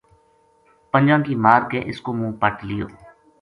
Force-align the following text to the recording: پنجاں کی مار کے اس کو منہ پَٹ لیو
پنجاں 0.91 1.19
کی 1.27 1.35
مار 1.43 1.61
کے 1.71 1.81
اس 1.89 2.01
کو 2.05 2.13
منہ 2.19 2.31
پَٹ 2.39 2.63
لیو 2.67 2.87